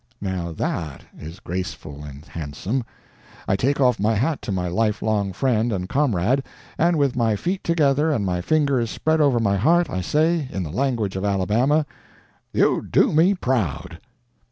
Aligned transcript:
(Now 0.19 0.51
that 0.51 1.03
is 1.15 1.39
graceful 1.39 2.03
and 2.03 2.25
handsome. 2.25 2.83
I 3.47 3.55
take 3.55 3.79
off 3.79 3.99
my 3.99 4.15
hat 4.15 4.41
to 4.41 4.51
my 4.51 4.67
life 4.67 5.03
long 5.03 5.31
friend 5.31 5.71
and 5.71 5.87
comrade, 5.87 6.41
and 6.75 6.95
with 6.97 7.15
my 7.15 7.35
feet 7.35 7.63
together 7.63 8.09
and 8.11 8.25
my 8.25 8.41
fingers 8.41 8.89
spread 8.89 9.21
over 9.21 9.39
my 9.39 9.57
heart, 9.57 9.91
I 9.91 10.01
say, 10.01 10.47
in 10.51 10.63
the 10.63 10.71
language 10.71 11.15
of 11.15 11.23
Alabama, 11.23 11.85
"You 12.51 12.81
do 12.81 13.13
me 13.13 13.35
proud.") 13.35 13.99